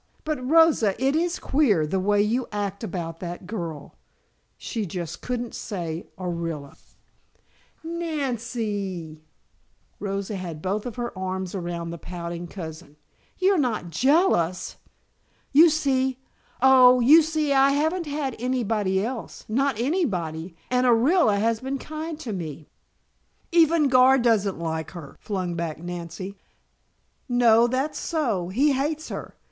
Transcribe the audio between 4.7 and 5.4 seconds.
just